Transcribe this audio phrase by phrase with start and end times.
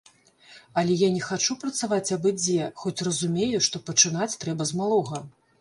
[0.81, 5.25] Але я не хачу працаваць абы-дзе, хоць разумею, што пачынаць трэба з малога.